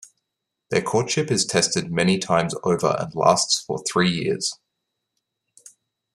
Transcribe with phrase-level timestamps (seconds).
[0.71, 4.57] Their courtship is tested many times over and lasts for three years.